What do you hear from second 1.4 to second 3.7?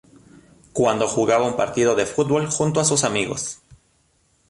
un partido de fútbol junto a sus amigos.